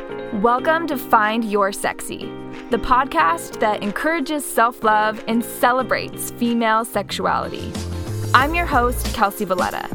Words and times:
Welcome 0.00 0.86
to 0.86 0.96
Find 0.96 1.44
Your 1.44 1.72
Sexy, 1.72 2.20
the 2.70 2.78
podcast 2.78 3.60
that 3.60 3.82
encourages 3.82 4.46
self 4.46 4.82
love 4.82 5.22
and 5.28 5.44
celebrates 5.44 6.30
female 6.30 6.86
sexuality. 6.86 7.70
I'm 8.32 8.54
your 8.54 8.64
host, 8.64 9.04
Kelcy 9.08 9.46
Valletta, 9.46 9.94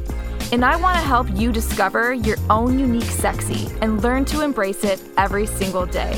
and 0.52 0.64
I 0.64 0.76
want 0.76 0.96
to 0.98 1.02
help 1.02 1.28
you 1.34 1.52
discover 1.52 2.14
your 2.14 2.38
own 2.52 2.78
unique 2.78 3.04
sexy 3.04 3.68
and 3.82 4.04
learn 4.04 4.26
to 4.26 4.42
embrace 4.42 4.84
it 4.84 5.02
every 5.18 5.48
single 5.48 5.88
day. 5.88 6.14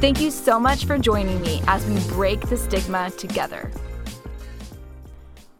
Thank 0.00 0.22
you 0.22 0.30
so 0.30 0.58
much 0.58 0.86
for 0.86 0.96
joining 0.96 1.42
me 1.42 1.60
as 1.66 1.84
we 1.84 2.00
break 2.08 2.40
the 2.48 2.56
stigma 2.56 3.10
together. 3.10 3.70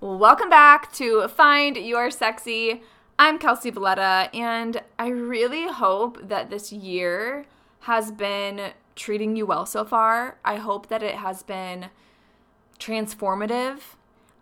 Welcome 0.01 0.49
back 0.49 0.91
to 0.95 1.29
Find 1.29 1.77
Your 1.77 2.11
Sexy. 2.11 2.83
I'm 3.19 3.39
Kelcy 3.39 3.75
Valletta, 3.75 4.31
and 4.33 4.81
I 4.99 5.09
really 5.09 5.67
hope 5.69 6.29
that 6.29 6.49
this 6.49 6.73
year 6.73 7.45
has 7.81 8.11
been 8.11 8.73
treating 8.97 9.37
you 9.37 9.47
well 9.47 9.67
so 9.67 9.85
far. 9.85 10.39
I 10.45 10.57
hope 10.57 10.89
that 10.89 11.03
it 11.03 11.15
has 11.17 11.43
been 11.43 11.91
transformative. 12.79 13.81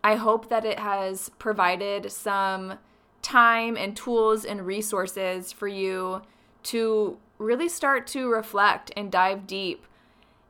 I 0.03 0.17
hope 0.17 0.49
that 0.49 0.65
it 0.65 0.79
has 0.79 1.31
provided 1.39 2.11
some 2.13 2.79
time 3.23 3.77
and 3.77 3.97
tools 3.97 4.45
and 4.45 4.65
resources 4.65 5.53
for 5.53 5.69
you 5.69 6.23
to 6.65 7.19
really 7.39 7.69
start 7.69 8.07
to 8.07 8.29
reflect 8.29 8.93
and 8.97 9.11
dive 9.11 9.47
deep 9.47 9.87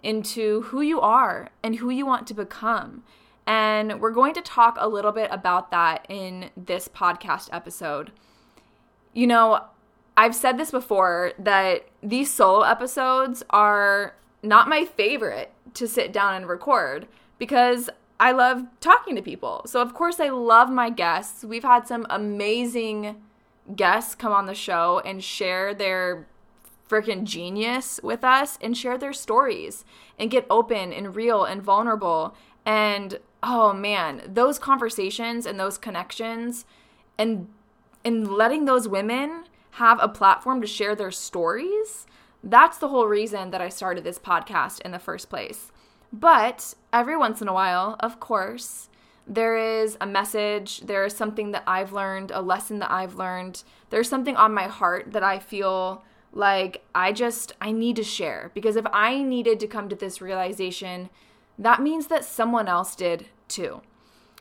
into 0.02 0.62
who 0.62 0.80
you 0.80 1.00
are 1.00 1.48
and 1.62 1.76
who 1.76 1.90
you 1.90 2.06
want 2.06 2.26
to 2.26 2.34
become. 2.34 3.02
And 3.46 4.00
we're 4.00 4.10
going 4.10 4.34
to 4.34 4.42
talk 4.42 4.76
a 4.78 4.88
little 4.88 5.12
bit 5.12 5.28
about 5.32 5.70
that 5.70 6.04
in 6.08 6.50
this 6.56 6.88
podcast 6.88 7.48
episode. 7.52 8.12
You 9.12 9.26
know, 9.26 9.64
I've 10.16 10.34
said 10.34 10.58
this 10.58 10.70
before 10.70 11.32
that 11.38 11.86
these 12.02 12.32
solo 12.32 12.62
episodes 12.62 13.42
are 13.50 14.14
not 14.42 14.68
my 14.68 14.84
favorite 14.84 15.52
to 15.74 15.86
sit 15.86 16.12
down 16.12 16.34
and 16.34 16.48
record 16.48 17.06
because 17.38 17.90
I 18.18 18.32
love 18.32 18.64
talking 18.80 19.14
to 19.16 19.22
people. 19.22 19.62
So, 19.66 19.82
of 19.82 19.92
course, 19.92 20.20
I 20.20 20.30
love 20.30 20.70
my 20.70 20.88
guests. 20.88 21.44
We've 21.44 21.64
had 21.64 21.86
some 21.86 22.06
amazing 22.08 23.16
guests 23.74 24.14
come 24.14 24.32
on 24.32 24.46
the 24.46 24.54
show 24.54 25.02
and 25.04 25.22
share 25.22 25.74
their 25.74 26.26
freaking 26.88 27.24
genius 27.24 28.00
with 28.02 28.24
us 28.24 28.58
and 28.62 28.76
share 28.76 28.96
their 28.96 29.12
stories 29.12 29.84
and 30.18 30.30
get 30.30 30.46
open 30.48 30.92
and 30.92 31.16
real 31.16 31.44
and 31.44 31.62
vulnerable. 31.62 32.34
And 32.64 33.18
oh 33.42 33.72
man, 33.72 34.22
those 34.26 34.58
conversations 34.58 35.44
and 35.46 35.58
those 35.58 35.78
connections 35.78 36.64
and 37.18 37.48
and 38.04 38.28
letting 38.28 38.66
those 38.66 38.86
women 38.86 39.44
have 39.76 39.98
a 40.00 40.08
platform 40.08 40.62
to 40.62 40.66
share 40.66 40.94
their 40.94 41.10
stories, 41.10 42.06
that's 42.42 42.78
the 42.78 42.88
whole 42.88 43.06
reason 43.06 43.50
that 43.50 43.60
I 43.60 43.68
started 43.68 44.04
this 44.04 44.18
podcast 44.18 44.80
in 44.80 44.90
the 44.90 44.98
first 44.98 45.28
place. 45.28 45.70
But 46.10 46.72
every 46.94 47.14
once 47.14 47.42
in 47.42 47.48
a 47.48 47.52
while, 47.52 47.96
of 48.00 48.18
course, 48.18 48.88
there 49.26 49.58
is 49.58 49.98
a 50.00 50.06
message, 50.06 50.80
there 50.80 51.04
is 51.04 51.14
something 51.14 51.50
that 51.50 51.64
I've 51.66 51.92
learned, 51.92 52.30
a 52.30 52.40
lesson 52.40 52.78
that 52.78 52.90
I've 52.90 53.16
learned. 53.16 53.64
There's 53.90 54.08
something 54.08 54.34
on 54.34 54.54
my 54.54 54.66
heart 54.66 55.12
that 55.12 55.22
I 55.22 55.38
feel 55.38 56.02
like 56.32 56.82
I 56.94 57.12
just 57.12 57.52
I 57.60 57.70
need 57.70 57.96
to 57.96 58.04
share 58.04 58.50
because 58.54 58.76
if 58.76 58.86
I 58.94 59.22
needed 59.22 59.60
to 59.60 59.66
come 59.66 59.90
to 59.90 59.96
this 59.96 60.22
realization, 60.22 61.10
that 61.58 61.82
means 61.82 62.06
that 62.06 62.24
someone 62.24 62.66
else 62.66 62.96
did 62.96 63.26
too. 63.46 63.82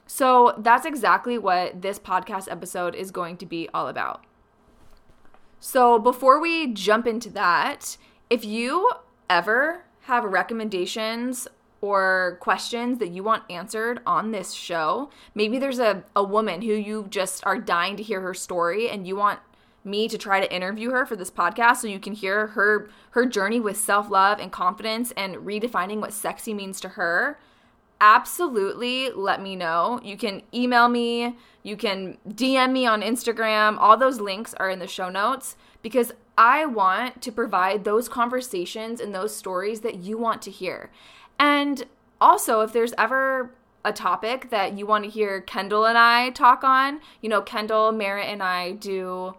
So 0.07 0.53
that's 0.59 0.85
exactly 0.85 1.37
what 1.37 1.81
this 1.81 1.99
podcast 1.99 2.49
episode 2.49 2.95
is 2.95 3.11
going 3.11 3.35
to 3.37 3.45
be 3.45 3.67
all 3.73 3.89
about. 3.89 4.23
So 5.67 5.97
before 5.97 6.39
we 6.39 6.67
jump 6.67 7.07
into 7.07 7.31
that, 7.31 7.97
if 8.29 8.45
you 8.45 8.91
ever 9.27 9.83
have 10.01 10.23
recommendations 10.23 11.47
or 11.81 12.37
questions 12.39 12.99
that 12.99 13.09
you 13.09 13.23
want 13.23 13.49
answered 13.49 13.99
on 14.05 14.29
this 14.29 14.51
show, 14.51 15.09
maybe 15.33 15.57
there's 15.57 15.79
a, 15.79 16.03
a 16.15 16.23
woman 16.23 16.61
who 16.61 16.73
you 16.73 17.07
just 17.09 17.43
are 17.47 17.57
dying 17.57 17.97
to 17.97 18.03
hear 18.03 18.21
her 18.21 18.35
story 18.35 18.91
and 18.91 19.07
you 19.07 19.15
want 19.15 19.39
me 19.83 20.07
to 20.07 20.19
try 20.19 20.39
to 20.39 20.53
interview 20.53 20.91
her 20.91 21.03
for 21.03 21.15
this 21.15 21.31
podcast 21.31 21.77
so 21.77 21.87
you 21.87 21.99
can 21.99 22.13
hear 22.13 22.45
her 22.47 22.87
her 23.11 23.25
journey 23.25 23.59
with 23.59 23.75
self-love 23.75 24.39
and 24.39 24.51
confidence 24.51 25.13
and 25.17 25.35
redefining 25.37 25.99
what 25.99 26.13
sexy 26.13 26.53
means 26.53 26.79
to 26.79 26.89
her 26.89 27.39
absolutely 28.01 29.09
let 29.11 29.41
me 29.41 29.55
know. 29.55 29.99
You 30.03 30.17
can 30.17 30.41
email 30.53 30.89
me 30.89 31.35
you 31.65 31.75
can 31.75 32.19
dm 32.29 32.71
me 32.71 32.85
on 32.85 33.01
instagram. 33.01 33.77
All 33.79 33.97
those 33.97 34.19
links 34.19 34.53
are 34.53 34.69
in 34.69 34.77
the 34.77 34.87
show 34.87 35.09
notes 35.09 35.57
because 35.81 36.11
i 36.37 36.63
want 36.63 37.23
to 37.23 37.31
provide 37.31 37.83
those 37.83 38.07
conversations 38.07 39.01
and 39.01 39.15
those 39.15 39.35
stories 39.35 39.81
that 39.81 39.95
you 39.95 40.15
want 40.15 40.43
to 40.43 40.51
hear. 40.51 40.91
And 41.39 41.85
also 42.21 42.61
if 42.61 42.71
there's 42.71 42.93
ever 42.99 43.55
a 43.83 43.91
topic 43.91 44.51
that 44.51 44.77
you 44.77 44.85
want 44.85 45.05
to 45.05 45.09
hear 45.09 45.41
Kendall 45.41 45.85
and 45.85 45.97
I 45.97 46.29
talk 46.31 46.63
on, 46.63 47.01
you 47.21 47.29
know, 47.29 47.41
Kendall, 47.41 47.91
Merritt, 47.91 48.27
and 48.27 48.41
I 48.41 48.71
do 48.71 49.35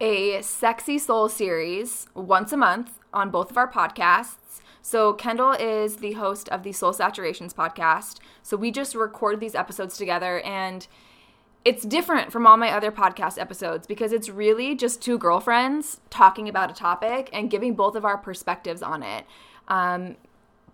a 0.00 0.42
sexy 0.42 0.98
soul 0.98 1.28
series 1.28 2.06
once 2.14 2.52
a 2.52 2.56
month 2.56 2.98
on 3.12 3.30
both 3.30 3.50
of 3.50 3.56
our 3.56 3.70
podcasts. 3.70 4.41
So, 4.82 5.12
Kendall 5.12 5.52
is 5.52 5.96
the 5.96 6.12
host 6.12 6.48
of 6.48 6.64
the 6.64 6.72
Soul 6.72 6.92
Saturations 6.92 7.54
podcast. 7.54 8.18
So, 8.42 8.56
we 8.56 8.72
just 8.72 8.96
record 8.96 9.38
these 9.38 9.54
episodes 9.54 9.96
together, 9.96 10.40
and 10.40 10.86
it's 11.64 11.84
different 11.84 12.32
from 12.32 12.46
all 12.46 12.56
my 12.56 12.70
other 12.70 12.90
podcast 12.90 13.40
episodes 13.40 13.86
because 13.86 14.12
it's 14.12 14.28
really 14.28 14.74
just 14.74 15.00
two 15.00 15.16
girlfriends 15.16 16.00
talking 16.10 16.48
about 16.48 16.72
a 16.72 16.74
topic 16.74 17.30
and 17.32 17.50
giving 17.50 17.74
both 17.74 17.94
of 17.94 18.04
our 18.04 18.18
perspectives 18.18 18.82
on 18.82 19.04
it. 19.04 19.24
Um, 19.68 20.16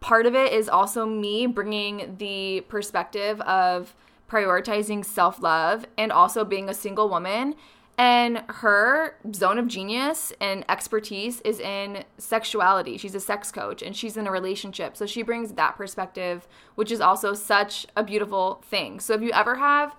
part 0.00 0.24
of 0.24 0.34
it 0.34 0.52
is 0.54 0.68
also 0.68 1.04
me 1.04 1.46
bringing 1.46 2.16
the 2.18 2.62
perspective 2.68 3.40
of 3.42 3.94
prioritizing 4.30 5.04
self 5.04 5.42
love 5.42 5.86
and 5.98 6.10
also 6.10 6.44
being 6.44 6.70
a 6.70 6.74
single 6.74 7.10
woman 7.10 7.54
and 7.98 8.44
her 8.48 9.16
zone 9.34 9.58
of 9.58 9.66
genius 9.66 10.32
and 10.40 10.64
expertise 10.68 11.40
is 11.40 11.58
in 11.58 12.04
sexuality. 12.16 12.96
She's 12.96 13.16
a 13.16 13.20
sex 13.20 13.50
coach 13.50 13.82
and 13.82 13.94
she's 13.94 14.16
in 14.16 14.28
a 14.28 14.30
relationship. 14.30 14.96
So 14.96 15.04
she 15.04 15.22
brings 15.22 15.54
that 15.54 15.76
perspective, 15.76 16.46
which 16.76 16.92
is 16.92 17.00
also 17.00 17.34
such 17.34 17.86
a 17.96 18.04
beautiful 18.04 18.62
thing. 18.64 19.00
So 19.00 19.14
if 19.14 19.20
you 19.20 19.32
ever 19.32 19.56
have 19.56 19.96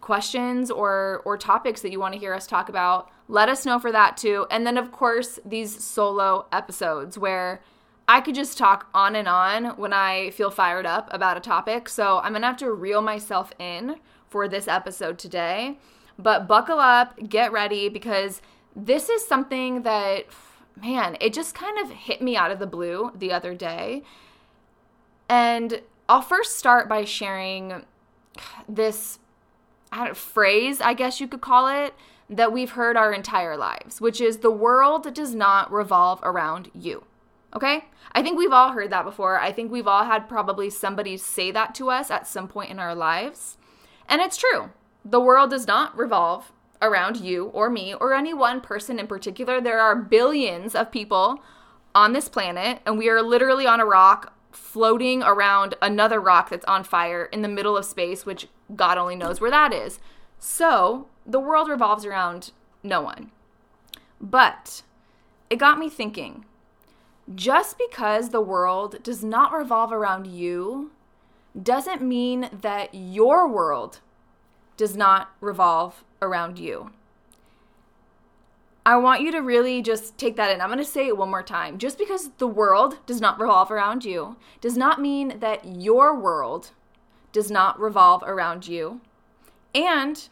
questions 0.00 0.68
or 0.68 1.22
or 1.24 1.38
topics 1.38 1.80
that 1.82 1.92
you 1.92 2.00
want 2.00 2.12
to 2.12 2.18
hear 2.18 2.34
us 2.34 2.44
talk 2.44 2.68
about, 2.68 3.08
let 3.28 3.48
us 3.48 3.64
know 3.64 3.78
for 3.78 3.92
that 3.92 4.16
too. 4.16 4.44
And 4.50 4.66
then 4.66 4.76
of 4.76 4.90
course, 4.90 5.38
these 5.44 5.82
solo 5.82 6.46
episodes 6.50 7.16
where 7.16 7.62
I 8.08 8.20
could 8.20 8.34
just 8.34 8.58
talk 8.58 8.88
on 8.92 9.14
and 9.14 9.28
on 9.28 9.76
when 9.76 9.92
I 9.92 10.30
feel 10.30 10.50
fired 10.50 10.86
up 10.86 11.08
about 11.12 11.36
a 11.36 11.40
topic. 11.40 11.88
So 11.88 12.18
I'm 12.18 12.32
going 12.32 12.42
to 12.42 12.48
have 12.48 12.56
to 12.56 12.72
reel 12.72 13.00
myself 13.00 13.52
in 13.60 13.94
for 14.28 14.48
this 14.48 14.66
episode 14.66 15.20
today 15.20 15.78
but 16.18 16.46
buckle 16.46 16.78
up, 16.78 17.28
get 17.28 17.52
ready 17.52 17.88
because 17.88 18.42
this 18.74 19.08
is 19.08 19.26
something 19.26 19.82
that, 19.82 20.26
man, 20.80 21.16
it 21.20 21.32
just 21.32 21.54
kind 21.54 21.78
of 21.78 21.90
hit 21.90 22.22
me 22.22 22.36
out 22.36 22.50
of 22.50 22.58
the 22.58 22.66
blue 22.66 23.12
the 23.14 23.32
other 23.32 23.54
day. 23.54 24.02
And 25.28 25.82
I'll 26.08 26.22
first 26.22 26.56
start 26.56 26.88
by 26.88 27.04
sharing 27.04 27.84
this 28.68 29.18
I 29.92 30.14
phrase, 30.14 30.80
I 30.80 30.94
guess 30.94 31.20
you 31.20 31.28
could 31.28 31.42
call 31.42 31.68
it, 31.68 31.94
that 32.30 32.52
we've 32.52 32.70
heard 32.70 32.96
our 32.96 33.12
entire 33.12 33.58
lives, 33.58 34.00
which 34.00 34.20
is 34.20 34.38
the 34.38 34.50
world 34.50 35.12
does 35.14 35.34
not 35.34 35.70
revolve 35.70 36.18
around 36.22 36.70
you. 36.74 37.04
Okay? 37.54 37.84
I 38.12 38.22
think 38.22 38.38
we've 38.38 38.52
all 38.52 38.72
heard 38.72 38.90
that 38.90 39.04
before. 39.04 39.38
I 39.38 39.52
think 39.52 39.70
we've 39.70 39.86
all 39.86 40.04
had 40.04 40.28
probably 40.28 40.70
somebody 40.70 41.18
say 41.18 41.50
that 41.50 41.74
to 41.74 41.90
us 41.90 42.10
at 42.10 42.26
some 42.26 42.48
point 42.48 42.70
in 42.70 42.78
our 42.78 42.94
lives. 42.94 43.58
And 44.08 44.22
it's 44.22 44.38
true. 44.38 44.70
The 45.04 45.20
world 45.20 45.50
does 45.50 45.66
not 45.66 45.96
revolve 45.96 46.52
around 46.80 47.18
you 47.18 47.46
or 47.46 47.70
me 47.70 47.94
or 47.94 48.12
any 48.12 48.34
one 48.34 48.60
person 48.60 48.98
in 48.98 49.06
particular. 49.06 49.60
There 49.60 49.80
are 49.80 49.96
billions 49.96 50.74
of 50.74 50.92
people 50.92 51.42
on 51.94 52.12
this 52.12 52.28
planet, 52.28 52.80
and 52.86 52.98
we 52.98 53.08
are 53.08 53.22
literally 53.22 53.66
on 53.66 53.80
a 53.80 53.84
rock 53.84 54.34
floating 54.50 55.22
around 55.22 55.74
another 55.80 56.20
rock 56.20 56.50
that's 56.50 56.64
on 56.66 56.84
fire 56.84 57.24
in 57.26 57.42
the 57.42 57.48
middle 57.48 57.76
of 57.76 57.84
space, 57.84 58.26
which 58.26 58.48
God 58.74 58.98
only 58.98 59.16
knows 59.16 59.40
where 59.40 59.50
that 59.50 59.72
is. 59.72 59.98
So 60.38 61.06
the 61.24 61.40
world 61.40 61.68
revolves 61.68 62.04
around 62.04 62.50
no 62.82 63.00
one. 63.00 63.30
But 64.20 64.82
it 65.50 65.56
got 65.56 65.78
me 65.78 65.88
thinking 65.88 66.44
just 67.34 67.76
because 67.78 68.30
the 68.30 68.40
world 68.40 69.02
does 69.02 69.22
not 69.22 69.52
revolve 69.52 69.92
around 69.92 70.26
you 70.26 70.90
doesn't 71.60 72.02
mean 72.02 72.48
that 72.52 72.94
your 72.94 73.46
world 73.48 74.00
does 74.82 74.96
not 74.96 75.30
revolve 75.40 76.02
around 76.20 76.58
you. 76.58 76.90
I 78.84 78.96
want 78.96 79.20
you 79.22 79.30
to 79.30 79.38
really 79.38 79.80
just 79.80 80.18
take 80.18 80.34
that 80.34 80.50
in. 80.50 80.60
I'm 80.60 80.70
going 80.70 80.80
to 80.80 80.84
say 80.84 81.06
it 81.06 81.16
one 81.16 81.30
more 81.30 81.44
time. 81.44 81.78
Just 81.78 81.96
because 81.96 82.30
the 82.38 82.48
world 82.48 82.98
does 83.06 83.20
not 83.20 83.38
revolve 83.38 83.70
around 83.70 84.04
you 84.04 84.34
does 84.60 84.76
not 84.76 85.00
mean 85.00 85.38
that 85.38 85.64
your 85.64 86.18
world 86.18 86.72
does 87.30 87.48
not 87.48 87.78
revolve 87.78 88.24
around 88.24 88.66
you. 88.66 89.00
And 89.72 90.28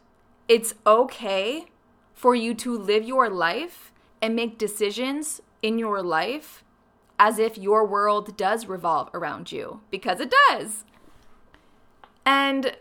it's 0.48 0.74
okay 0.84 1.66
for 2.12 2.34
you 2.34 2.52
to 2.54 2.76
live 2.76 3.04
your 3.04 3.30
life 3.30 3.92
and 4.20 4.34
make 4.34 4.58
decisions 4.58 5.40
in 5.62 5.78
your 5.78 6.02
life 6.02 6.64
as 7.20 7.38
if 7.38 7.56
your 7.56 7.86
world 7.86 8.36
does 8.36 8.66
revolve 8.66 9.10
around 9.14 9.52
you, 9.52 9.82
because 9.92 10.18
it 10.18 10.34
does. 10.48 10.84
And 12.26 12.76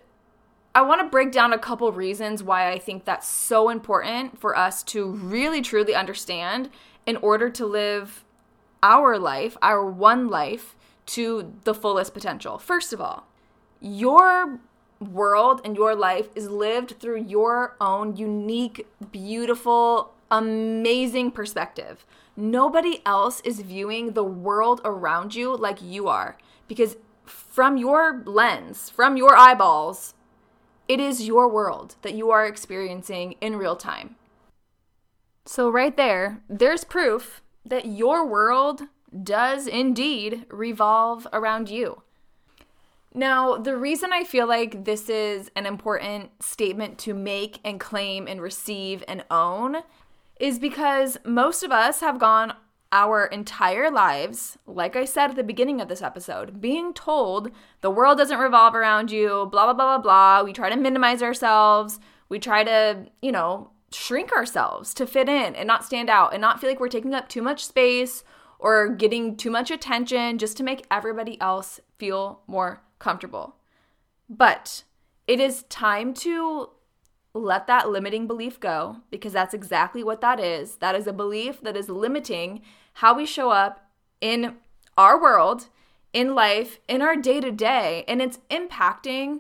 I 0.75 0.81
want 0.81 1.01
to 1.01 1.07
break 1.07 1.31
down 1.31 1.51
a 1.51 1.57
couple 1.57 1.92
reasons 1.92 2.44
why 2.44 2.71
I 2.71 2.80
think 2.80 3.06
that's 3.06 3.27
so 3.27 3.69
important 3.69 4.39
for 4.39 4.56
us 4.56 4.83
to 4.83 5.12
really 5.12 5.62
truly 5.62 5.95
understand 5.95 6.69
in 7.06 7.18
order 7.18 7.50
to 7.50 7.66
live 7.66 8.24
our 8.83 9.18
life, 9.18 9.57
our 9.62 9.83
one 9.83 10.27
life, 10.27 10.75
to 11.07 11.54
the 11.63 11.74
fullest 11.74 12.13
potential. 12.13 12.60
First 12.60 12.94
of 12.94 13.01
all, 13.01 13.25
your 13.81 14.60
world 15.00 15.62
and 15.63 15.75
your 15.75 15.95
life 15.95 16.30
is 16.36 16.50
lived 16.50 17.00
through 17.00 17.24
your 17.24 17.75
own 17.81 18.15
unique, 18.15 18.86
beautiful, 19.12 20.13
amazing 20.30 21.31
perspective. 21.31 22.06
Nobody 22.38 23.01
else 23.06 23.42
is 23.42 23.62
viewing 23.62 24.12
the 24.12 24.24
world 24.24 24.81
around 24.86 25.33
you 25.33 25.56
like 25.56 25.81
you 25.81 26.07
are 26.07 26.38
because 26.68 26.95
from 27.25 27.77
your 27.77 28.22
lens, 28.25 28.89
from 28.89 29.18
your 29.18 29.36
eyeballs, 29.36 30.13
it 30.89 31.00
is 31.00 31.25
your 31.25 31.47
world 31.47 31.95
that 32.01 32.15
you 32.15 32.31
are 32.31 32.45
experiencing 32.45 33.36
in 33.39 33.56
real 33.56 33.75
time. 33.75 34.15
So, 35.45 35.69
right 35.69 35.95
there, 35.95 36.41
there's 36.50 36.83
proof 36.83 37.41
that 37.63 37.86
your 37.86 38.25
world 38.25 38.81
does 39.24 39.68
indeed 39.68 40.45
revolve 40.50 41.27
around 41.31 41.69
you. 41.69 42.01
Now, 43.13 43.57
the 43.57 43.77
reason 43.77 44.12
I 44.13 44.24
feel 44.24 44.47
like 44.47 44.86
this 44.86 45.09
is 45.09 45.50
an 45.56 45.65
important 45.65 46.44
statement 46.44 46.97
to 47.00 47.13
make 47.13 47.59
and 47.63 47.80
claim 47.80 48.27
and 48.27 48.41
receive 48.41 49.03
and 49.07 49.24
own 49.31 49.77
is 50.39 50.59
because 50.59 51.18
most 51.25 51.63
of 51.63 51.71
us 51.71 52.01
have 52.01 52.19
gone 52.19 52.53
our 52.91 53.25
entire 53.25 53.91
lives, 53.91 54.57
like 54.65 54.95
I 54.95 55.06
said 55.06 55.30
at 55.30 55.36
the 55.36 55.44
beginning 55.44 55.80
of 55.80 55.88
this 55.88 56.01
episode, 56.01 56.59
being 56.59 56.94
told 56.94 57.51
the 57.81 57.91
world 57.91 58.18
doesn't 58.18 58.39
revolve 58.39 58.74
around 58.75 59.12
you, 59.12 59.47
blah, 59.51 59.65
blah, 59.65 59.74
blah, 59.74 59.97
blah, 59.97 60.00
blah. 60.00 60.44
We 60.44 60.53
try 60.53 60.69
to 60.69 60.75
minimize 60.75 61.21
ourselves. 61.21 62.00
We 62.30 62.39
try 62.39 62.63
to, 62.63 63.06
you 63.21 63.31
know, 63.31 63.71
shrink 63.91 64.31
ourselves 64.31 64.94
to 64.95 65.07
fit 65.07 65.30
in 65.30 65.56
and 65.56 65.68
not 65.68 65.86
stand 65.86 66.09
out 66.09 66.33
and 66.33 66.41
not 66.41 66.59
feel 66.59 66.69
like 66.69 66.80
we're 66.80 66.88
taking 66.89 67.13
up 67.13 67.30
too 67.30 67.41
much 67.41 67.65
space 67.65 68.24
or 68.59 68.89
getting 68.89 69.38
too 69.38 69.50
much 69.50 69.71
attention 69.71 70.38
just 70.38 70.57
to 70.57 70.63
make 70.63 70.86
everybody 70.91 71.39
else 71.39 71.80
feel 71.97 72.41
more 72.47 72.81
comfortable. 73.00 73.56
But 74.30 74.83
it 75.27 75.39
is 75.39 75.63
time 75.63 76.13
to 76.15 76.69
let 77.39 77.68
that 77.68 77.89
limiting 77.89 78.27
belief 78.27 78.59
go 78.59 78.97
because 79.09 79.33
that's 79.33 79.53
exactly 79.53 80.03
what 80.03 80.21
that 80.21 80.39
is. 80.39 80.77
That 80.77 80.95
is 80.95 81.07
a 81.07 81.13
belief 81.13 81.62
that 81.62 81.77
is 81.77 81.89
limiting 81.89 82.62
how 82.94 83.15
we 83.15 83.25
show 83.25 83.50
up 83.50 83.89
in 84.21 84.56
our 84.97 85.21
world, 85.21 85.68
in 86.13 86.36
life, 86.36 86.80
in 86.88 87.01
our 87.01 87.15
day 87.15 87.39
to 87.39 87.51
day, 87.51 88.03
and 88.07 88.21
it's 88.21 88.39
impacting 88.50 89.39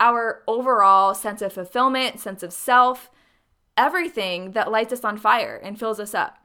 our 0.00 0.42
overall 0.46 1.14
sense 1.14 1.42
of 1.42 1.52
fulfillment, 1.52 2.20
sense 2.20 2.42
of 2.42 2.52
self, 2.52 3.10
everything 3.76 4.52
that 4.52 4.70
lights 4.70 4.92
us 4.92 5.04
on 5.04 5.16
fire 5.16 5.60
and 5.62 5.78
fills 5.78 5.98
us 6.00 6.14
up. 6.14 6.38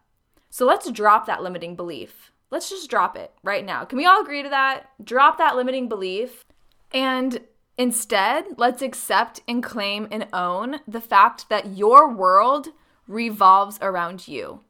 So 0.49 0.65
let's 0.65 0.89
drop 0.91 1.25
that 1.25 1.43
limiting 1.43 1.75
belief. 1.75 2.31
Let's 2.51 2.69
just 2.69 2.89
drop 2.89 3.17
it 3.17 3.31
right 3.43 3.65
now. 3.65 3.85
Can 3.85 3.97
we 3.97 4.05
all 4.05 4.21
agree 4.21 4.43
to 4.43 4.49
that? 4.49 4.89
Drop 5.03 5.39
that 5.39 5.55
limiting 5.55 5.89
belief 5.89 6.45
and 6.93 7.39
Instead, 7.77 8.45
let's 8.57 8.81
accept 8.81 9.41
and 9.47 9.63
claim 9.63 10.07
and 10.11 10.27
own 10.31 10.79
the 10.87 11.01
fact 11.01 11.49
that 11.49 11.75
your 11.75 12.11
world 12.11 12.67
revolves 13.07 13.79
around 13.81 14.27
you. 14.27 14.61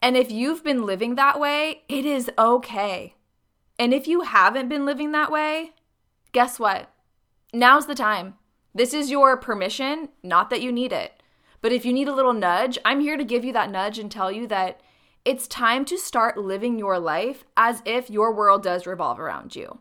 And 0.00 0.16
if 0.16 0.30
you've 0.30 0.64
been 0.64 0.86
living 0.86 1.14
that 1.14 1.38
way, 1.38 1.82
it 1.88 2.06
is 2.06 2.30
okay. 2.38 3.14
And 3.78 3.92
if 3.92 4.08
you 4.08 4.22
haven't 4.22 4.68
been 4.68 4.86
living 4.86 5.12
that 5.12 5.30
way, 5.30 5.72
guess 6.32 6.58
what? 6.58 6.90
Now's 7.52 7.86
the 7.86 7.94
time. 7.94 8.34
This 8.74 8.94
is 8.94 9.10
your 9.10 9.36
permission, 9.36 10.08
not 10.22 10.50
that 10.50 10.62
you 10.62 10.72
need 10.72 10.92
it. 10.92 11.22
But 11.60 11.72
if 11.72 11.84
you 11.84 11.92
need 11.92 12.08
a 12.08 12.14
little 12.14 12.32
nudge, 12.32 12.78
I'm 12.84 13.00
here 13.00 13.16
to 13.16 13.24
give 13.24 13.44
you 13.44 13.52
that 13.52 13.70
nudge 13.70 13.98
and 13.98 14.10
tell 14.10 14.30
you 14.30 14.46
that 14.46 14.80
it's 15.24 15.46
time 15.48 15.84
to 15.86 15.98
start 15.98 16.38
living 16.38 16.78
your 16.78 16.98
life 16.98 17.44
as 17.56 17.82
if 17.84 18.08
your 18.08 18.32
world 18.32 18.62
does 18.62 18.86
revolve 18.86 19.18
around 19.20 19.54
you 19.54 19.80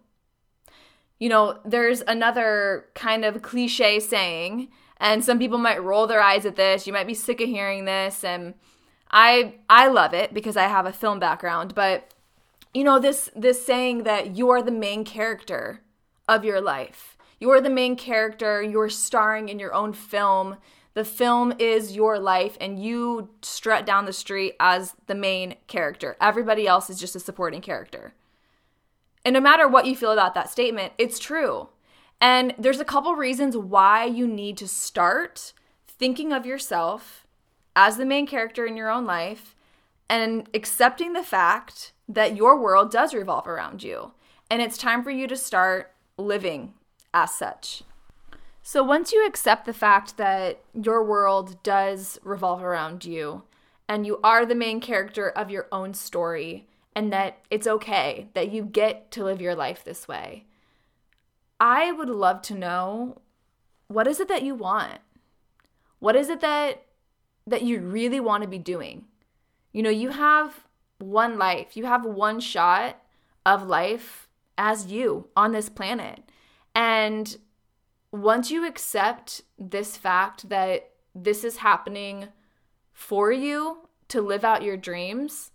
you 1.19 1.29
know, 1.29 1.59
there's 1.65 2.01
another 2.07 2.85
kind 2.93 3.25
of 3.25 3.41
cliche 3.41 3.99
saying, 3.99 4.69
and 4.97 5.23
some 5.23 5.39
people 5.39 5.57
might 5.57 5.83
roll 5.83 6.07
their 6.07 6.21
eyes 6.21 6.45
at 6.45 6.55
this. 6.55 6.85
You 6.85 6.93
might 6.93 7.07
be 7.07 7.13
sick 7.13 7.41
of 7.41 7.47
hearing 7.47 7.85
this, 7.85 8.23
and 8.23 8.53
I 9.11 9.55
I 9.69 9.87
love 9.87 10.13
it 10.13 10.33
because 10.33 10.57
I 10.57 10.63
have 10.63 10.85
a 10.85 10.93
film 10.93 11.19
background, 11.19 11.73
but 11.75 12.13
you 12.73 12.83
know, 12.83 12.99
this 12.99 13.29
this 13.35 13.65
saying 13.65 14.03
that 14.03 14.35
you 14.35 14.49
are 14.49 14.61
the 14.61 14.71
main 14.71 15.03
character 15.03 15.81
of 16.27 16.43
your 16.43 16.61
life. 16.61 17.17
You 17.39 17.49
are 17.51 17.61
the 17.61 17.69
main 17.69 17.95
character, 17.95 18.61
you're 18.61 18.89
starring 18.89 19.49
in 19.49 19.59
your 19.59 19.73
own 19.73 19.93
film. 19.93 20.57
The 20.93 21.05
film 21.05 21.53
is 21.59 21.95
your 21.95 22.17
life 22.17 22.57
and 22.59 22.83
you 22.83 23.29
strut 23.43 23.85
down 23.85 24.05
the 24.05 24.13
street 24.13 24.55
as 24.59 24.95
the 25.05 25.13
main 25.13 25.55
character. 25.67 26.17
Everybody 26.19 26.67
else 26.67 26.89
is 26.89 26.99
just 26.99 27.15
a 27.15 27.19
supporting 27.19 27.61
character. 27.61 28.13
And 29.25 29.33
no 29.33 29.39
matter 29.39 29.67
what 29.67 29.85
you 29.85 29.95
feel 29.95 30.11
about 30.11 30.33
that 30.35 30.49
statement, 30.49 30.93
it's 30.97 31.19
true. 31.19 31.69
And 32.19 32.55
there's 32.57 32.79
a 32.79 32.85
couple 32.85 33.15
reasons 33.15 33.55
why 33.55 34.05
you 34.05 34.27
need 34.27 34.57
to 34.57 34.67
start 34.67 35.53
thinking 35.87 36.31
of 36.31 36.45
yourself 36.45 37.25
as 37.75 37.97
the 37.97 38.05
main 38.05 38.25
character 38.25 38.65
in 38.65 38.77
your 38.77 38.89
own 38.89 39.05
life 39.05 39.55
and 40.09 40.49
accepting 40.53 41.13
the 41.13 41.23
fact 41.23 41.93
that 42.07 42.35
your 42.35 42.59
world 42.59 42.91
does 42.91 43.13
revolve 43.13 43.47
around 43.47 43.83
you. 43.83 44.13
And 44.49 44.61
it's 44.61 44.77
time 44.77 45.03
for 45.03 45.11
you 45.11 45.27
to 45.27 45.35
start 45.35 45.93
living 46.17 46.73
as 47.13 47.35
such. 47.35 47.83
So, 48.63 48.83
once 48.83 49.13
you 49.13 49.25
accept 49.25 49.65
the 49.65 49.73
fact 49.73 50.17
that 50.17 50.59
your 50.73 51.03
world 51.03 51.61
does 51.63 52.19
revolve 52.23 52.63
around 52.63 53.05
you 53.05 53.43
and 53.87 54.05
you 54.05 54.19
are 54.23 54.45
the 54.45 54.55
main 54.55 54.81
character 54.81 55.29
of 55.29 55.49
your 55.49 55.67
own 55.71 55.93
story, 55.93 56.67
and 56.97 57.13
that 57.13 57.37
it's 57.51 57.67
okay 57.67 58.27
that 58.33 58.51
you 58.51 58.63
get 58.63 59.11
to 59.11 59.23
live 59.23 59.39
your 59.39 59.53
life 59.53 59.83
this 59.83 60.07
way. 60.07 60.45
I 61.59 61.91
would 61.91 62.09
love 62.09 62.41
to 62.43 62.55
know 62.55 63.21
what 63.87 64.07
is 64.07 64.19
it 64.19 64.27
that 64.29 64.41
you 64.41 64.55
want? 64.55 64.97
What 65.99 66.15
is 66.15 66.27
it 66.27 66.41
that 66.41 66.85
that 67.45 67.61
you 67.61 67.81
really 67.81 68.19
want 68.19 68.41
to 68.41 68.49
be 68.49 68.57
doing? 68.57 69.05
You 69.73 69.83
know, 69.83 69.91
you 69.91 70.09
have 70.09 70.65
one 70.97 71.37
life. 71.37 71.77
You 71.77 71.85
have 71.85 72.03
one 72.03 72.39
shot 72.39 72.99
of 73.45 73.67
life 73.67 74.27
as 74.57 74.87
you 74.87 75.27
on 75.37 75.51
this 75.51 75.69
planet. 75.69 76.23
And 76.73 77.37
once 78.11 78.49
you 78.49 78.65
accept 78.65 79.43
this 79.59 79.97
fact 79.97 80.49
that 80.49 80.89
this 81.13 81.43
is 81.43 81.57
happening 81.57 82.29
for 82.91 83.31
you 83.31 83.87
to 84.07 84.19
live 84.19 84.43
out 84.43 84.63
your 84.63 84.77
dreams, 84.77 85.51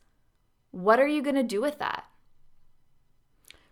what 0.73 0.99
are 0.99 1.07
you 1.07 1.23
going 1.23 1.37
to 1.37 1.43
do 1.43 1.61
with 1.61 1.79
that? 1.79 2.05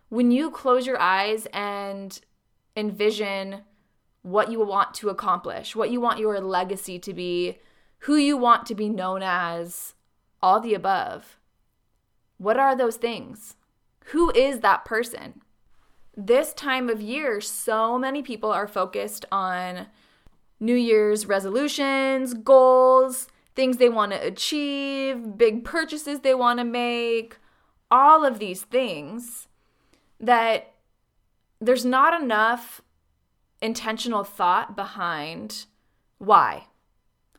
When 0.09 0.31
you 0.31 0.49
close 0.49 0.87
your 0.87 0.99
eyes 0.99 1.47
and 1.53 2.19
envision 2.75 3.61
what 4.21 4.51
you 4.51 4.63
want 4.63 4.93
to 4.95 5.09
accomplish, 5.09 5.75
what 5.75 5.91
you 5.91 5.99
want 5.99 6.19
your 6.19 6.39
legacy 6.39 6.99
to 6.99 7.13
be, 7.13 7.57
who 7.99 8.15
you 8.15 8.37
want 8.37 8.65
to 8.67 8.75
be 8.75 8.89
known 8.89 9.21
as, 9.23 9.93
all 10.41 10.59
the 10.59 10.73
above. 10.73 11.37
What 12.37 12.57
are 12.57 12.75
those 12.75 12.97
things? 12.97 13.55
Who 14.05 14.31
is 14.31 14.59
that 14.59 14.85
person? 14.85 15.41
This 16.15 16.53
time 16.53 16.89
of 16.89 17.01
year, 17.01 17.39
so 17.39 17.97
many 17.97 18.21
people 18.21 18.51
are 18.51 18.67
focused 18.67 19.25
on 19.31 19.87
New 20.59 20.75
Year's 20.75 21.25
resolutions, 21.25 22.33
goals, 22.33 23.27
things 23.55 23.77
they 23.77 23.89
want 23.89 24.11
to 24.11 24.25
achieve, 24.25 25.37
big 25.37 25.63
purchases 25.63 26.21
they 26.21 26.33
want 26.33 26.59
to 26.59 26.65
make, 26.65 27.37
all 27.89 28.25
of 28.25 28.39
these 28.39 28.63
things 28.63 29.47
that 30.19 30.73
there's 31.59 31.85
not 31.85 32.19
enough 32.19 32.81
intentional 33.61 34.23
thought 34.23 34.75
behind 34.75 35.65
why. 36.17 36.67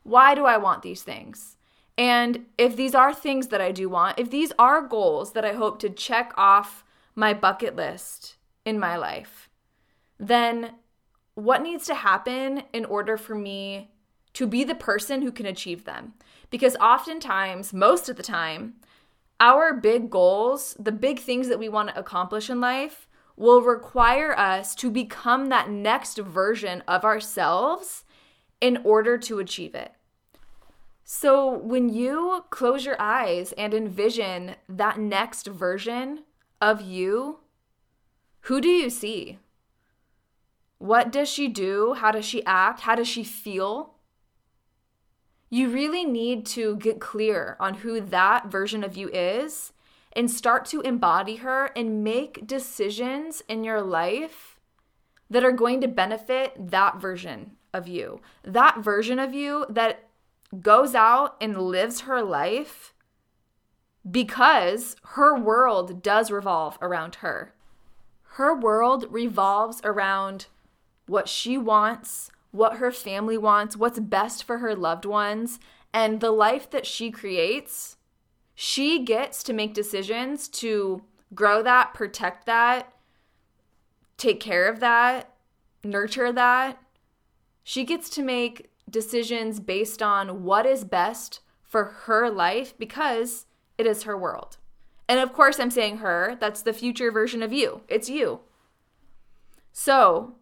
Why 0.02 0.34
do 0.34 0.44
I 0.44 0.56
want 0.56 0.82
these 0.82 1.02
things? 1.02 1.56
And 1.96 2.46
if 2.58 2.76
these 2.76 2.94
are 2.94 3.14
things 3.14 3.48
that 3.48 3.60
I 3.60 3.70
do 3.70 3.88
want, 3.88 4.18
if 4.18 4.30
these 4.30 4.52
are 4.58 4.86
goals 4.86 5.32
that 5.32 5.44
I 5.44 5.52
hope 5.52 5.78
to 5.80 5.90
check 5.90 6.32
off 6.36 6.84
my 7.14 7.34
bucket 7.34 7.76
list 7.76 8.36
in 8.64 8.78
my 8.78 8.96
life, 8.96 9.48
then 10.18 10.72
what 11.34 11.62
needs 11.62 11.86
to 11.86 11.94
happen 11.94 12.64
in 12.72 12.84
order 12.84 13.16
for 13.16 13.34
me 13.34 13.91
to 14.34 14.46
be 14.46 14.64
the 14.64 14.74
person 14.74 15.22
who 15.22 15.32
can 15.32 15.46
achieve 15.46 15.84
them. 15.84 16.14
Because 16.50 16.76
oftentimes, 16.76 17.72
most 17.72 18.08
of 18.08 18.16
the 18.16 18.22
time, 18.22 18.74
our 19.40 19.74
big 19.74 20.10
goals, 20.10 20.76
the 20.78 20.92
big 20.92 21.18
things 21.18 21.48
that 21.48 21.58
we 21.58 21.68
want 21.68 21.88
to 21.88 21.98
accomplish 21.98 22.48
in 22.48 22.60
life, 22.60 23.08
will 23.36 23.62
require 23.62 24.38
us 24.38 24.74
to 24.76 24.90
become 24.90 25.48
that 25.48 25.70
next 25.70 26.18
version 26.18 26.82
of 26.86 27.04
ourselves 27.04 28.04
in 28.60 28.78
order 28.84 29.18
to 29.18 29.38
achieve 29.38 29.74
it. 29.74 29.92
So, 31.04 31.58
when 31.58 31.88
you 31.88 32.44
close 32.50 32.84
your 32.84 33.00
eyes 33.00 33.52
and 33.58 33.74
envision 33.74 34.54
that 34.68 34.98
next 34.98 35.46
version 35.48 36.20
of 36.60 36.80
you, 36.80 37.40
who 38.42 38.60
do 38.60 38.68
you 38.68 38.88
see? 38.88 39.38
What 40.78 41.10
does 41.10 41.28
she 41.28 41.48
do? 41.48 41.94
How 41.94 42.12
does 42.12 42.24
she 42.24 42.44
act? 42.46 42.80
How 42.80 42.94
does 42.94 43.08
she 43.08 43.24
feel? 43.24 43.94
You 45.52 45.68
really 45.68 46.06
need 46.06 46.46
to 46.46 46.76
get 46.76 46.98
clear 46.98 47.58
on 47.60 47.74
who 47.74 48.00
that 48.00 48.46
version 48.46 48.82
of 48.82 48.96
you 48.96 49.10
is 49.10 49.74
and 50.14 50.30
start 50.30 50.64
to 50.66 50.80
embody 50.80 51.36
her 51.36 51.66
and 51.76 52.02
make 52.02 52.46
decisions 52.46 53.42
in 53.48 53.62
your 53.62 53.82
life 53.82 54.58
that 55.28 55.44
are 55.44 55.52
going 55.52 55.82
to 55.82 55.88
benefit 55.88 56.54
that 56.58 57.02
version 57.02 57.58
of 57.74 57.86
you. 57.86 58.22
That 58.42 58.78
version 58.78 59.18
of 59.18 59.34
you 59.34 59.66
that 59.68 60.08
goes 60.58 60.94
out 60.94 61.36
and 61.38 61.58
lives 61.58 62.00
her 62.00 62.22
life 62.22 62.94
because 64.10 64.96
her 65.02 65.38
world 65.38 66.02
does 66.02 66.30
revolve 66.30 66.78
around 66.80 67.16
her. 67.16 67.52
Her 68.22 68.58
world 68.58 69.04
revolves 69.10 69.82
around 69.84 70.46
what 71.06 71.28
she 71.28 71.58
wants, 71.58 72.30
what 72.52 72.76
her 72.76 72.92
family 72.92 73.36
wants, 73.36 73.76
what's 73.76 73.98
best 73.98 74.44
for 74.44 74.58
her 74.58 74.76
loved 74.76 75.04
ones, 75.04 75.58
and 75.92 76.20
the 76.20 76.30
life 76.30 76.70
that 76.70 76.86
she 76.86 77.10
creates. 77.10 77.96
She 78.54 79.00
gets 79.00 79.42
to 79.44 79.52
make 79.52 79.74
decisions 79.74 80.46
to 80.48 81.02
grow 81.34 81.62
that, 81.62 81.94
protect 81.94 82.46
that, 82.46 82.92
take 84.16 84.38
care 84.38 84.68
of 84.68 84.80
that, 84.80 85.34
nurture 85.82 86.32
that. 86.32 86.78
She 87.64 87.84
gets 87.84 88.08
to 88.10 88.22
make 88.22 88.70
decisions 88.88 89.58
based 89.58 90.02
on 90.02 90.44
what 90.44 90.66
is 90.66 90.84
best 90.84 91.40
for 91.62 91.84
her 92.04 92.30
life 92.30 92.76
because 92.78 93.46
it 93.78 93.86
is 93.86 94.02
her 94.02 94.16
world. 94.16 94.58
And 95.08 95.18
of 95.18 95.32
course, 95.32 95.58
I'm 95.58 95.70
saying 95.70 95.98
her, 95.98 96.36
that's 96.38 96.62
the 96.62 96.72
future 96.72 97.10
version 97.10 97.42
of 97.42 97.52
you. 97.52 97.82
It's 97.88 98.08
you. 98.08 98.40
So, 99.72 100.36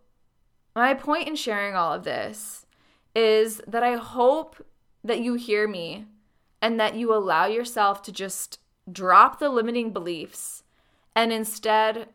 my 0.75 0.95
point 0.95 1.29
in 1.29 1.37
sharing 1.37 1.75
all 1.75 1.93
of 1.93 2.05
this 2.05 2.67
is 3.15 3.61
that 3.67 3.83
I 3.83 3.97
hope 3.97 4.65
that 5.03 5.21
you 5.21 5.35
hear 5.35 5.67
me 5.67 6.07
and 6.63 6.79
that 6.79 6.95
you 6.95 7.15
allow 7.15 7.47
yourself 7.47 8.03
to 8.03 8.13
just 8.13 8.59
drop 8.91 9.39
the 9.39 9.49
limiting 9.49 9.93
beliefs 9.93 10.63
and 11.15 11.33
instead 11.33 12.09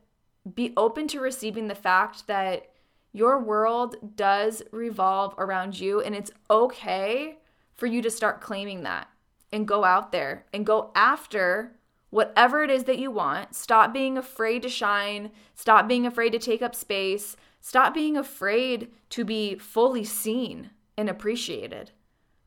be 0.53 0.73
open 0.77 1.07
to 1.07 1.19
receiving 1.19 1.67
the 1.67 1.75
fact 1.75 2.27
that 2.27 2.69
your 3.11 3.39
world 3.39 3.95
does 4.15 4.61
revolve 4.71 5.33
around 5.37 5.79
you, 5.79 6.01
and 6.01 6.13
it's 6.13 6.31
okay 6.49 7.37
for 7.73 7.87
you 7.87 8.01
to 8.01 8.11
start 8.11 8.41
claiming 8.41 8.83
that 8.83 9.07
and 9.53 9.67
go 9.67 9.85
out 9.85 10.11
there 10.11 10.45
and 10.53 10.65
go 10.65 10.91
after 10.95 11.71
whatever 12.09 12.61
it 12.61 12.69
is 12.69 12.83
that 12.83 12.99
you 12.99 13.09
want. 13.09 13.55
Stop 13.55 13.93
being 13.93 14.17
afraid 14.17 14.61
to 14.63 14.69
shine. 14.69 15.31
Stop 15.55 15.87
being 15.87 16.05
afraid 16.05 16.31
to 16.31 16.39
take 16.39 16.61
up 16.61 16.75
space. 16.75 17.37
Stop 17.65 17.95
being 17.95 18.15
afraid 18.15 18.91
to 19.09 19.25
be 19.25 19.55
fully 19.55 20.03
seen 20.03 20.69
and 20.95 21.09
appreciated. 21.09 21.89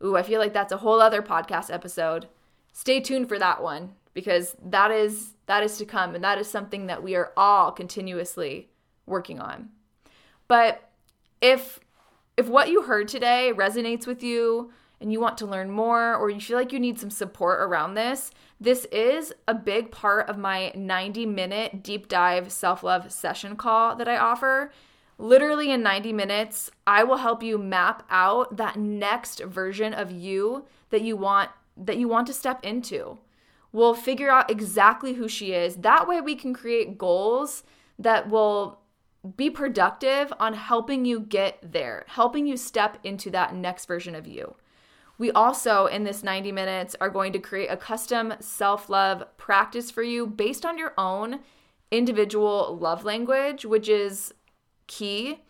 Ooh, 0.01 0.17
I 0.17 0.23
feel 0.23 0.39
like 0.39 0.53
that's 0.53 0.71
a 0.71 0.77
whole 0.77 1.01
other 1.01 1.23
podcast 1.23 1.75
episode. 1.75 2.29
Stay 2.73 3.01
tuned 3.01 3.29
for 3.29 3.37
that 3.37 3.61
one 3.61 3.95
because 4.15 4.55
that 4.65 4.93
is 4.93 5.33
that 5.47 5.65
is 5.65 5.77
to 5.79 5.85
come 5.85 6.15
and 6.15 6.23
that 6.23 6.39
is 6.39 6.47
something 6.47 6.87
that 6.87 7.03
we 7.03 7.17
are 7.17 7.33
all 7.37 7.73
continuously 7.73 8.69
working 9.07 9.41
on. 9.41 9.71
But 10.47 10.89
if 11.41 11.81
if 12.37 12.47
what 12.47 12.69
you 12.69 12.83
heard 12.83 13.09
today 13.09 13.51
resonates 13.53 14.07
with 14.07 14.23
you 14.23 14.71
and 15.01 15.13
you 15.13 15.19
want 15.19 15.37
to 15.39 15.47
learn 15.47 15.73
more 15.73 16.15
or 16.15 16.31
you 16.31 16.41
feel 16.41 16.57
like 16.57 16.73
you 16.73 16.79
need 16.79 17.01
some 17.01 17.11
support 17.11 17.59
around 17.59 17.95
this, 17.95 18.31
this 18.61 18.85
is 18.93 19.35
a 19.49 19.55
big 19.55 19.91
part 19.91 20.29
of 20.29 20.39
my 20.39 20.71
90 20.77 21.27
minute 21.27 21.83
deep 21.83 22.07
dive 22.07 22.53
self 22.53 22.85
love 22.85 23.11
session 23.11 23.57
call 23.57 23.97
that 23.97 24.07
I 24.07 24.17
offer. 24.17 24.71
Literally 25.19 25.73
in 25.73 25.83
90 25.83 26.13
minutes, 26.13 26.71
I 26.87 27.03
will 27.03 27.17
help 27.17 27.43
you 27.43 27.59
map 27.59 28.05
out 28.09 28.57
that 28.57 28.77
next 28.77 29.43
version 29.43 29.93
of 29.93 30.13
you 30.13 30.65
that 30.91 31.03
you 31.03 31.17
want 31.17 31.51
that 31.77 31.99
you 31.99 32.09
want 32.09 32.27
to 32.29 32.33
step 32.33 32.65
into. 32.65 33.19
We'll 33.71 33.95
figure 33.95 34.31
out 34.31 34.51
exactly 34.51 35.15
who 35.15 35.29
she 35.29 35.53
is. 35.53 35.77
That 35.77 36.09
way 36.09 36.21
we 36.21 36.35
can 36.35 36.55
create 36.55 36.99
goals 36.99 37.63
that 37.99 38.29
will 38.29 38.81
be 39.37 39.51
productive 39.51 40.33
on 40.41 40.55
helping 40.55 41.05
you 41.05 41.21
get 41.21 41.59
there, 41.63 42.05
helping 42.09 42.47
you 42.47 42.57
step 42.57 42.99
into 43.05 43.31
that 43.31 43.55
next 43.55 43.87
version 43.87 44.15
of 44.15 44.27
you. 44.27 44.55
We 45.19 45.33
also, 45.33 45.87
in 45.87 46.05
this 46.05 46.23
90 46.23 46.53
minutes, 46.53 46.95
are 47.01 47.11
going 47.11 47.33
to 47.33 47.41
create 47.41 47.69
a 47.69 47.77
custom 47.77 48.35
self 48.41 48.89
love 48.89 49.25
practice 49.37 49.91
for 49.91 50.03
you 50.03 50.27
based 50.27 50.65
on 50.65 50.79
your 50.79 50.95
own 50.97 51.41
individual 51.91 52.79
love 52.81 53.05
language, 53.05 53.65
which 53.65 53.89
is 53.89 54.33
key. 54.89 55.43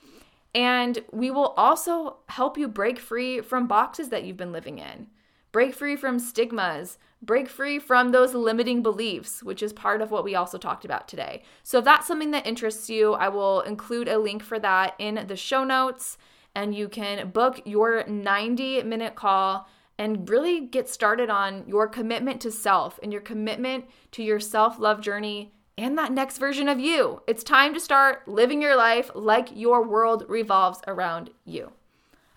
And 0.54 1.02
we 1.12 1.30
will 1.30 1.54
also 1.56 2.18
help 2.28 2.58
you 2.58 2.68
break 2.68 2.98
free 2.98 3.40
from 3.40 3.66
boxes 3.66 4.10
that 4.10 4.24
you've 4.24 4.36
been 4.36 4.52
living 4.52 4.78
in, 4.78 5.06
break 5.52 5.74
free 5.74 5.96
from 5.96 6.18
stigmas, 6.18 6.98
break 7.22 7.48
free 7.48 7.78
from 7.78 8.10
those 8.10 8.34
limiting 8.34 8.82
beliefs, 8.82 9.42
which 9.42 9.62
is 9.62 9.72
part 9.72 10.00
of 10.00 10.10
what 10.10 10.24
we 10.24 10.34
also 10.34 10.58
talked 10.58 10.84
about 10.84 11.08
today. 11.08 11.42
So 11.62 11.78
if 11.78 11.84
that's 11.84 12.06
something 12.06 12.30
that 12.32 12.46
interests 12.46 12.88
you, 12.88 13.14
I 13.14 13.28
will 13.28 13.60
include 13.62 14.08
a 14.08 14.18
link 14.18 14.42
for 14.42 14.58
that 14.58 14.94
in 14.98 15.24
the 15.26 15.36
show 15.36 15.64
notes 15.64 16.18
and 16.54 16.74
you 16.74 16.88
can 16.88 17.30
book 17.30 17.60
your 17.64 18.04
90 18.06 18.82
minute 18.82 19.14
call 19.14 19.68
and 19.98 20.28
really 20.28 20.60
get 20.60 20.88
started 20.88 21.28
on 21.28 21.64
your 21.66 21.88
commitment 21.88 22.40
to 22.40 22.50
self 22.50 22.98
and 23.02 23.12
your 23.12 23.20
commitment 23.20 23.84
to 24.12 24.22
your 24.22 24.40
self 24.40 24.78
love 24.78 25.00
journey 25.00 25.52
and 25.78 25.96
that 25.96 26.12
next 26.12 26.38
version 26.38 26.68
of 26.68 26.80
you. 26.80 27.22
It's 27.26 27.44
time 27.44 27.72
to 27.72 27.80
start 27.80 28.26
living 28.26 28.60
your 28.60 28.76
life 28.76 29.10
like 29.14 29.48
your 29.54 29.86
world 29.86 30.24
revolves 30.28 30.80
around 30.86 31.30
you. 31.44 31.72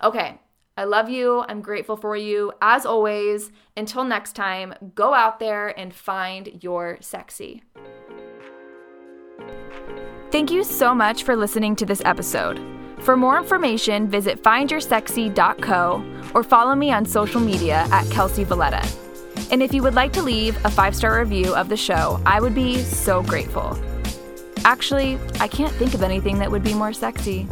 Okay, 0.01 0.39
I 0.77 0.83
love 0.83 1.09
you. 1.09 1.43
I'm 1.49 1.61
grateful 1.61 1.97
for 1.97 2.15
you. 2.15 2.53
As 2.61 2.85
always, 2.85 3.51
until 3.75 4.03
next 4.03 4.33
time, 4.33 4.73
go 4.95 5.13
out 5.13 5.39
there 5.39 5.77
and 5.77 5.93
find 5.93 6.63
your 6.63 6.97
sexy. 7.01 7.63
Thank 10.31 10.51
you 10.51 10.63
so 10.63 10.95
much 10.95 11.23
for 11.23 11.35
listening 11.35 11.75
to 11.77 11.85
this 11.85 12.01
episode. 12.05 12.61
For 12.99 13.17
more 13.17 13.37
information, 13.37 14.07
visit 14.07 14.41
findyoursexy.co 14.43 16.31
or 16.33 16.43
follow 16.43 16.75
me 16.75 16.91
on 16.91 17.05
social 17.05 17.41
media 17.41 17.87
at 17.91 18.05
Kelcy 18.05 18.45
Valletta. 18.45 18.87
And 19.51 19.61
if 19.61 19.73
you 19.73 19.83
would 19.83 19.95
like 19.95 20.13
to 20.13 20.21
leave 20.21 20.57
a 20.63 20.71
five 20.71 20.95
star 20.95 21.19
review 21.19 21.53
of 21.53 21.67
the 21.67 21.75
show, 21.75 22.21
I 22.25 22.39
would 22.39 22.55
be 22.55 22.77
so 22.77 23.21
grateful. 23.21 23.77
Actually, 24.63 25.19
I 25.41 25.47
can't 25.49 25.73
think 25.73 25.93
of 25.93 26.03
anything 26.03 26.39
that 26.39 26.49
would 26.49 26.63
be 26.63 26.73
more 26.73 26.93
sexy. 26.93 27.47